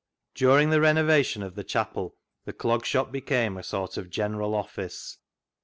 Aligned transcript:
During 0.33 0.71
the 0.71 0.81
renovation 0.81 1.43
of 1.43 1.53
the 1.53 1.63
chapel 1.63 2.17
the 2.45 2.53
Clog 2.53 2.87
Shop 2.87 3.11
became 3.11 3.55
a 3.55 3.61
sort 3.61 3.97
of 3.97 4.09
General 4.09 4.55
Office. 4.55 5.19